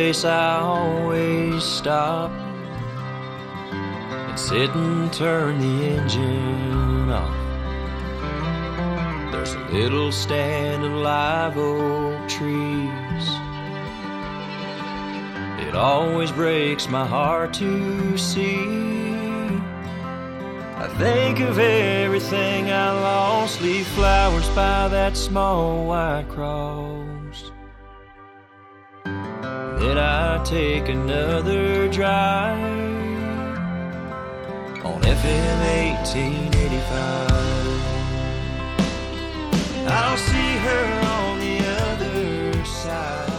place 0.08 0.24
I 0.24 0.60
always 0.60 1.62
stop 1.62 2.30
and 4.30 4.38
sit 4.38 4.70
and 4.70 5.12
turn 5.12 5.60
the 5.60 5.84
engine 5.84 7.10
off. 7.10 7.36
There's 9.30 9.52
a 9.52 9.58
little 9.70 10.10
stand 10.10 10.82
of 10.82 10.92
live 10.92 11.58
oak 11.58 12.26
trees. 12.26 13.26
It 15.68 15.74
always 15.74 16.32
breaks 16.32 16.88
my 16.88 17.06
heart 17.06 17.52
to 17.54 18.16
see. 18.16 18.64
I 20.84 20.88
think 20.96 21.40
of 21.40 21.58
everything 21.58 22.70
I 22.70 22.92
lost, 22.92 23.60
leave 23.60 23.86
flowers 23.88 24.48
by 24.54 24.88
that 24.88 25.18
small 25.18 25.84
white 25.84 26.24
cross. 26.30 26.97
Then 29.78 29.96
I 29.96 30.42
take 30.42 30.88
another 30.88 31.88
drive 31.88 32.58
on 34.84 35.00
FM 35.02 35.60
1885. 36.02 37.30
I'll 39.86 40.16
see 40.16 40.56
her 40.66 41.00
on 41.06 41.38
the 41.38 41.58
other 41.80 42.64
side. 42.64 43.30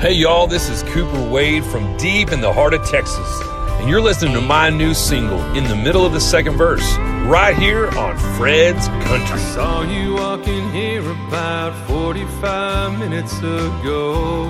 Hey, 0.00 0.14
y'all, 0.14 0.46
this 0.46 0.70
is 0.70 0.82
Cooper 0.84 1.30
Wade 1.30 1.62
from 1.64 1.94
deep 1.98 2.32
in 2.32 2.40
the 2.40 2.50
heart 2.50 2.72
of 2.72 2.82
Texas, 2.88 3.42
and 3.80 3.88
you're 3.90 4.00
listening 4.00 4.32
to 4.32 4.40
my 4.40 4.70
new 4.70 4.94
single, 4.94 5.42
In 5.54 5.64
the 5.64 5.76
Middle 5.76 6.06
of 6.06 6.14
the 6.14 6.20
Second 6.22 6.56
Verse, 6.56 6.96
right 7.30 7.56
here 7.56 7.86
on 7.96 8.18
Fred's 8.36 8.88
Country. 8.88 9.36
I 9.36 9.38
saw 9.54 9.82
you 9.82 10.14
walking 10.14 10.68
here 10.72 11.08
about 11.28 11.72
45 11.86 12.98
minutes 12.98 13.38
ago. 13.38 14.46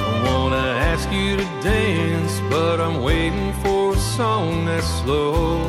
I 0.00 0.24
wanna 0.26 0.66
ask 0.90 1.12
you 1.12 1.36
to 1.36 1.44
dance, 1.62 2.40
but 2.48 2.80
I'm 2.80 3.02
waiting 3.02 3.52
for 3.62 3.92
a 3.92 3.98
song 3.98 4.64
that's 4.64 4.88
slow. 5.02 5.60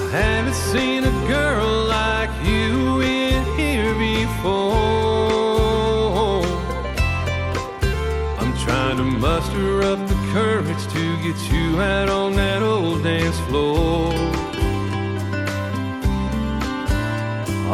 I 0.00 0.08
haven't 0.10 0.54
seen 0.54 1.04
a 1.04 1.28
girl 1.28 1.84
like 1.84 2.30
you 2.46 2.85
to 8.96 9.04
muster 9.04 9.82
up 9.82 9.98
the 10.08 10.14
courage 10.32 10.86
to 10.88 11.16
get 11.22 11.36
you 11.52 11.80
out 11.80 12.08
on 12.08 12.34
that 12.34 12.62
old 12.62 13.02
dance 13.02 13.38
floor. 13.40 14.10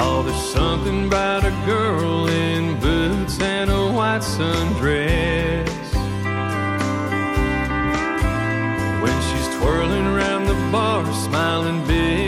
Oh, 0.01 0.23
there's 0.27 0.53
something 0.53 1.07
about 1.07 1.45
a 1.45 1.51
girl 1.65 2.27
in 2.27 2.81
boots 2.81 3.41
and 3.41 3.71
a 3.71 3.93
white 3.93 4.23
sundress. 4.23 5.69
When 9.03 9.17
she's 9.29 9.49
twirling 9.59 10.07
around 10.07 10.47
the 10.47 10.59
bar, 10.73 11.05
smiling 11.13 11.87
big 11.87 12.22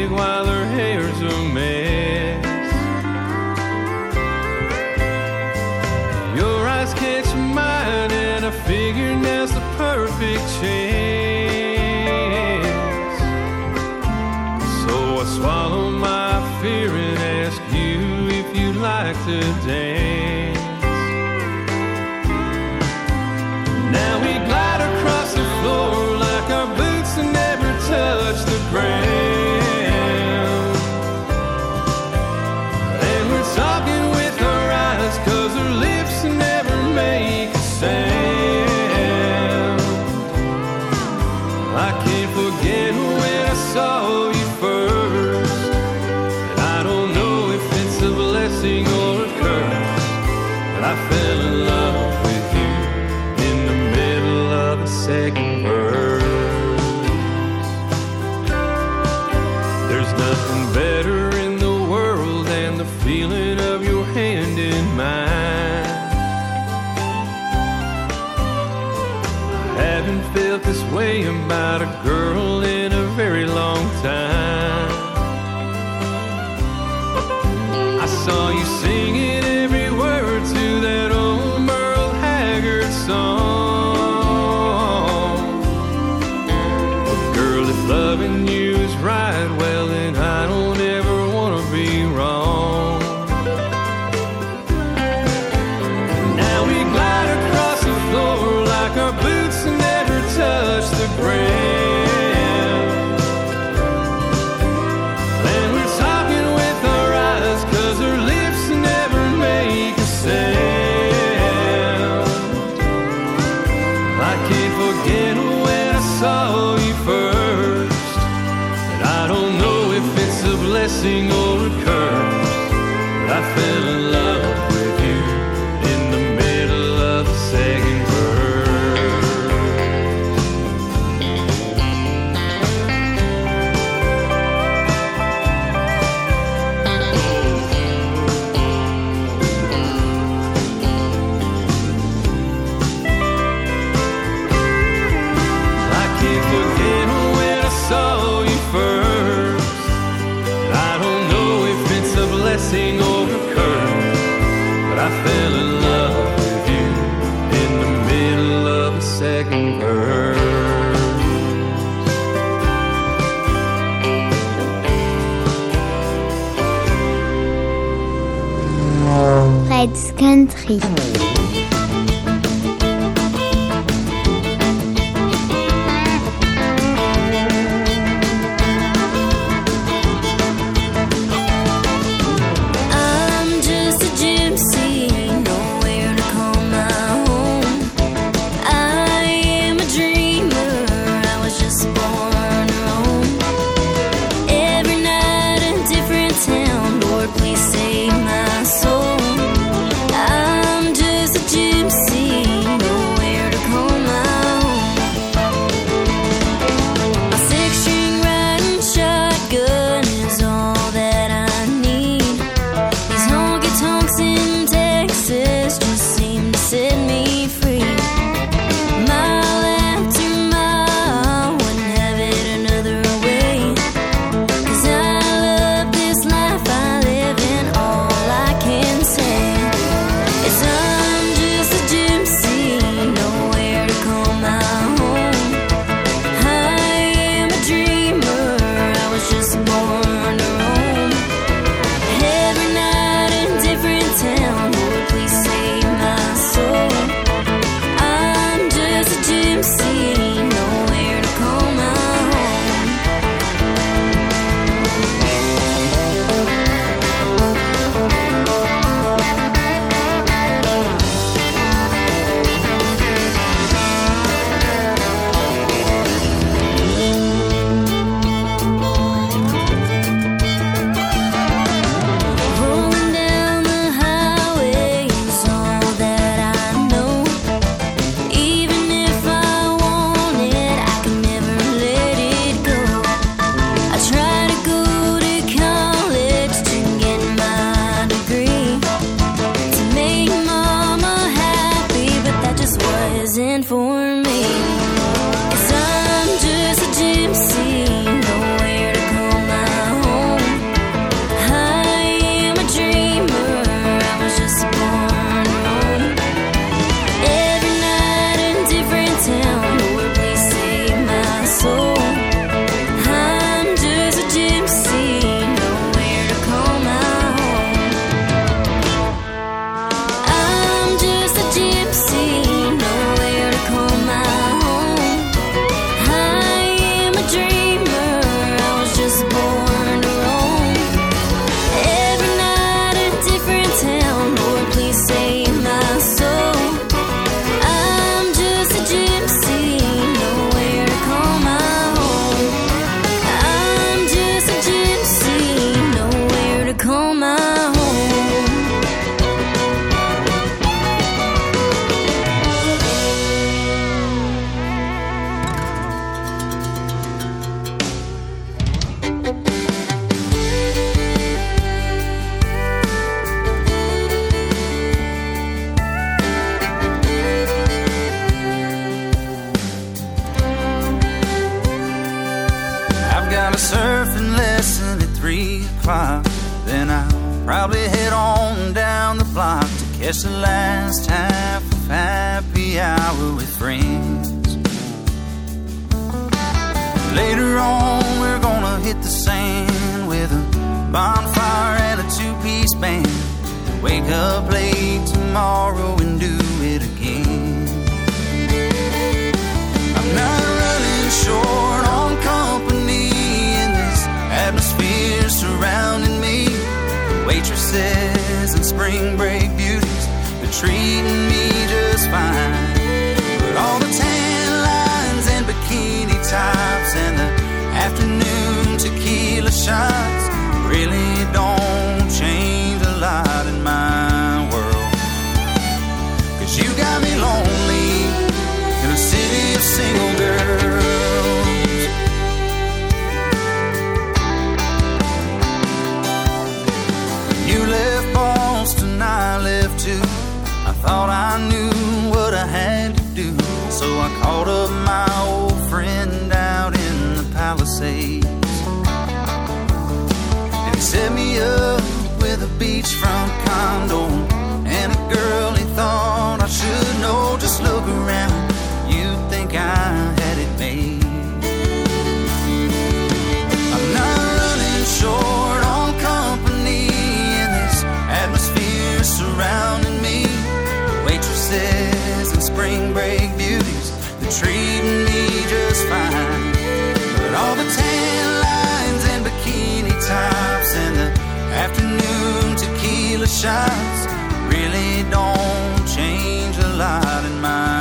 shots 483.45 484.07
really 484.49 485.03
don't 485.11 485.87
change 485.87 486.57
a 486.57 486.71
lot 486.79 487.23
in 487.27 487.37
my 487.43 487.74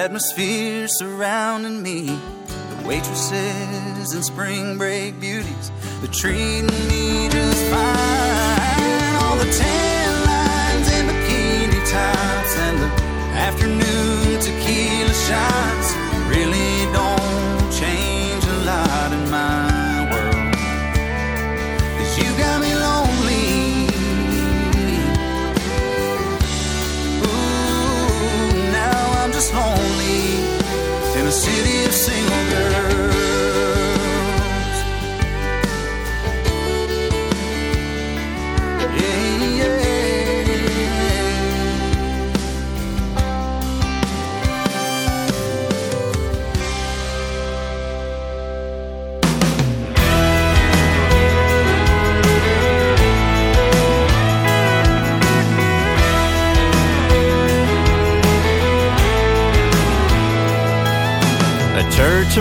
atmosphere 0.00 0.88
surrounding 0.88 1.82
me. 1.82 2.06
The 2.06 2.88
waitresses 2.88 4.14
and 4.14 4.24
spring 4.24 4.78
break 4.78 5.20
beauties, 5.20 5.70
they're 6.00 6.10
treating 6.10 6.68
me 6.88 7.28
just 7.28 7.62
fine. 7.68 9.14
All 9.20 9.36
the 9.36 9.50
tan 9.60 10.12
lines 10.24 10.88
and 10.96 11.06
bikini 11.10 11.80
tops 11.92 12.56
and 12.66 12.78
the 12.82 12.90
afternoon 13.46 14.40
tequila 14.40 15.14
shots 15.28 15.89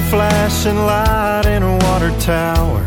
flashing 0.09 0.75
light, 0.75 1.45
and 1.45 1.63
a 1.63 1.73
water 1.85 2.11
tower. 2.19 2.83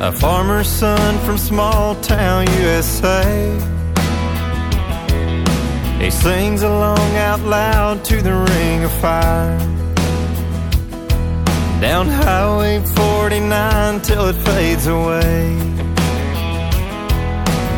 A 0.00 0.10
farmer's 0.10 0.68
son 0.68 1.18
from 1.24 1.38
small 1.38 1.94
town 2.02 2.46
USA. 2.60 3.24
He 6.00 6.10
sings 6.10 6.62
along 6.62 7.16
out 7.16 7.40
loud 7.40 8.04
to 8.04 8.20
the 8.20 8.34
ring 8.34 8.84
of 8.84 8.92
fire. 9.00 9.58
Down 11.80 12.08
Highway 12.08 12.84
49 12.84 14.00
till 14.02 14.26
it 14.26 14.36
fades 14.46 14.86
away. 14.86 15.56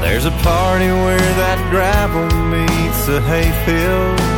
There's 0.00 0.24
a 0.24 0.36
party 0.42 0.90
where 1.04 1.30
that 1.42 1.58
gravel 1.70 2.28
meets 2.54 3.06
the 3.06 3.20
hayfield. 3.20 4.35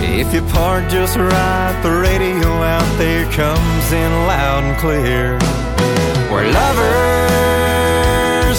If 0.00 0.32
you 0.32 0.42
park 0.52 0.88
just 0.88 1.16
right, 1.16 1.80
the 1.82 1.90
radio 1.90 2.48
out 2.62 2.98
there 2.98 3.24
comes 3.32 3.92
in 3.92 4.12
loud 4.26 4.62
and 4.64 4.76
clear. 4.78 5.38
Where 6.30 6.46
lovers 6.52 7.78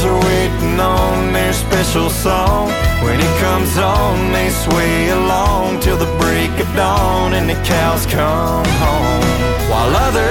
are 0.04 0.20
waiting 0.20 0.80
on 0.80 1.32
their 1.32 1.54
special 1.54 2.10
song. 2.10 2.68
When 3.04 3.20
it 3.20 3.40
comes 3.40 3.78
on, 3.78 4.32
they 4.34 4.50
sway 4.50 5.10
along 5.10 5.80
till 5.80 5.98
the 5.98 6.12
break 6.18 6.52
of 6.60 6.68
dawn 6.76 7.34
and 7.34 7.50
the 7.50 7.56
cows 7.64 8.06
come 8.06 8.66
home. 8.66 9.24
While 9.70 9.96
others 10.08 10.30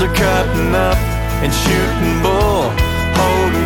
are 0.00 0.14
cutting 0.14 0.74
up 0.74 0.98
and 1.42 1.52
shooting 1.52 2.22
bull, 2.22 2.72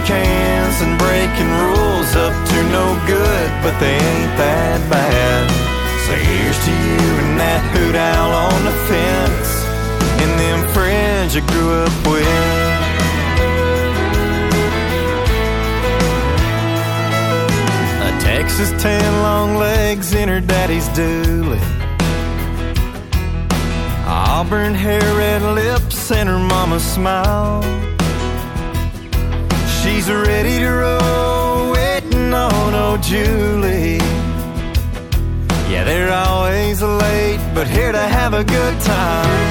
cans 0.04 0.80
and 0.82 0.98
breaking 0.98 1.50
rules 1.64 2.14
up 2.16 2.34
to 2.50 2.58
no 2.70 2.86
good, 3.06 3.50
but 3.62 3.78
they 3.80 3.94
ain't 3.94 4.34
that 4.36 4.80
bad. 4.90 5.48
So 6.06 6.14
here's 6.14 6.58
to 6.64 6.72
you 6.72 7.08
and 7.22 7.38
that 7.40 7.62
hoot 7.72 7.94
owl 7.94 8.32
on 8.32 8.64
the 8.64 8.76
fence, 8.88 9.50
and 10.22 10.30
them 10.40 10.60
friends 10.72 11.34
you 11.34 11.42
grew 11.42 11.70
up 11.84 11.96
with. 12.06 12.26
A 18.08 18.10
Texas 18.20 18.70
tan 18.82 19.22
long 19.22 19.56
legs 19.56 20.14
in 20.14 20.28
her 20.28 20.40
daddy's 20.40 20.88
dually. 20.90 21.60
Auburn 24.06 24.74
hair, 24.74 25.02
red 25.16 25.42
lips, 25.42 26.10
and 26.10 26.28
her 26.28 26.38
mama's 26.38 26.84
smile. 26.84 27.87
She's 29.88 30.08
ready 30.10 30.58
to 30.58 30.68
roll, 30.68 31.72
waiting 31.72 32.34
on 32.34 32.74
old 32.74 33.02
Julie. 33.02 33.96
Yeah, 35.72 35.84
they're 35.84 36.12
always 36.12 36.82
late, 36.82 37.40
but 37.54 37.66
here 37.66 37.90
to 37.90 38.06
have 38.18 38.34
a 38.34 38.44
good 38.44 38.78
time. 38.82 39.46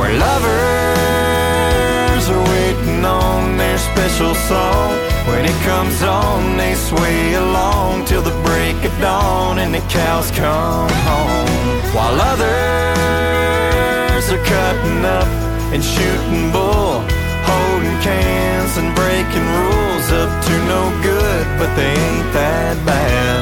Where 0.00 0.18
lovers 0.18 2.24
are 2.34 2.44
waiting 2.56 3.04
on 3.04 3.58
their 3.58 3.76
special 3.76 4.34
song. 4.34 4.96
When 5.28 5.44
it 5.44 5.58
comes 5.62 6.02
on, 6.02 6.56
they 6.56 6.74
sway 6.74 7.34
along 7.34 8.06
till 8.06 8.22
the 8.22 8.34
break 8.48 8.82
of 8.82 8.98
dawn 8.98 9.58
and 9.58 9.74
the 9.74 9.82
cows 9.90 10.30
come 10.30 10.88
home. 11.10 11.82
While 11.94 12.18
others 12.32 14.24
are 14.32 14.44
cutting 14.44 15.04
up 15.04 15.28
and 15.74 15.84
shooting 15.84 16.50
bull, 16.50 17.04
holding 17.48 17.98
cans 18.00 18.76
and 18.80 18.90
breaking 18.94 19.46
rules 19.60 20.08
up 20.12 20.30
to 20.48 20.54
no 20.66 20.82
good, 21.02 21.44
but 21.58 21.70
they 21.76 21.92
ain't 21.92 22.30
that 22.32 22.76
bad. 22.84 23.40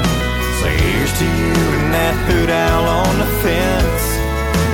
So 0.61 0.67
here's 0.69 1.13
to 1.19 1.27
you 1.27 1.59
and 1.79 1.89
that 1.95 2.15
hoot 2.27 2.51
owl 2.51 2.87
on 3.03 3.15
the 3.19 3.31
fence, 3.43 4.05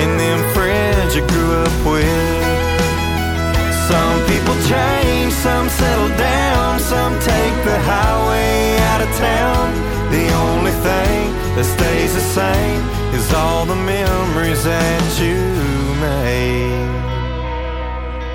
and 0.02 0.10
them 0.20 0.40
friends 0.52 1.16
you 1.16 1.22
grew 1.32 1.50
up 1.64 1.76
with. 1.86 2.58
Some 3.88 4.18
people 4.28 4.56
change, 4.68 5.32
some 5.32 5.68
settle 5.68 6.12
down, 6.18 6.78
some 6.80 7.14
take 7.24 7.56
the 7.64 7.78
highway 7.88 8.76
out 8.92 9.00
of 9.00 9.10
town. 9.16 9.64
The 10.12 10.28
only 10.44 10.72
thing 10.84 11.32
that 11.56 11.64
stays 11.64 12.12
the 12.14 12.20
same 12.20 12.80
is 13.16 13.32
all 13.32 13.64
the 13.64 13.76
memories 13.76 14.64
that 14.64 15.02
you 15.20 15.40
made. 16.04 17.07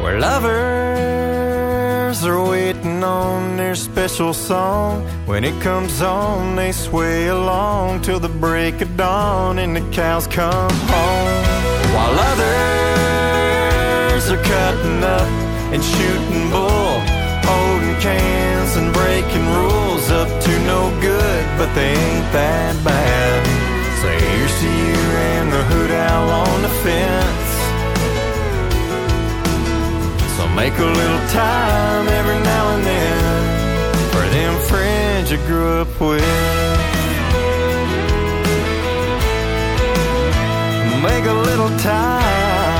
Where 0.04 0.20
lovers 0.20 2.20
are 2.26 2.50
waiting 2.50 3.04
on 3.06 3.56
their 3.56 3.74
special 3.74 4.34
song. 4.34 5.06
When 5.26 5.46
it 5.46 5.62
comes 5.62 6.02
on, 6.02 6.58
they 6.58 6.74
sway 6.74 7.30
along 7.30 8.02
till 8.02 8.20
the 8.20 8.28
break 8.28 8.82
of 8.82 8.98
dawn 8.98 9.60
and 9.60 9.74
the 9.74 9.80
cows 9.92 10.28
come 10.28 10.74
home. 10.92 11.46
While 11.96 12.20
others 12.32 14.30
are 14.30 14.44
cutting 14.44 15.06
up 15.06 15.30
and 15.72 15.82
shooting 15.82 16.50
bull, 16.52 17.00
holding 17.48 17.96
cans 18.02 18.76
and 18.76 18.92
breaking 18.92 19.48
rules 19.56 20.12
up 20.12 20.28
to 20.28 20.52
no 20.66 20.92
good, 21.00 21.46
but 21.58 21.74
they 21.76 21.94
ain't 21.94 22.30
that 22.34 22.76
bad. 22.84 23.46
So 24.02 24.10
here's 24.10 24.60
to 24.60 24.68
you 24.68 24.98
and 25.32 25.50
the 25.50 25.64
hoot 25.64 25.92
owl 25.92 26.30
on 26.30 26.62
the 26.62 26.68
fence. 26.84 27.43
Make 30.56 30.78
a 30.78 30.86
little 30.86 31.28
time 31.30 32.08
every 32.08 32.40
now 32.44 32.76
and 32.76 32.84
then 32.86 34.12
for 34.12 34.26
them 34.30 34.60
friends 34.70 35.32
you 35.32 35.38
grew 35.48 35.82
up 35.82 36.00
with. 36.00 36.24
Make 41.04 41.26
a 41.26 41.34
little 41.34 41.70
time 41.80 42.73